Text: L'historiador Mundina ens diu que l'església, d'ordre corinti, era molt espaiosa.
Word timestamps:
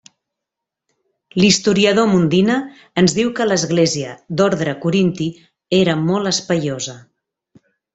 L'historiador 1.41 2.07
Mundina 2.15 2.57
ens 3.03 3.15
diu 3.19 3.31
que 3.41 3.49
l'església, 3.53 4.19
d'ordre 4.41 4.77
corinti, 4.89 5.33
era 5.85 6.01
molt 6.11 6.37
espaiosa. 6.37 7.03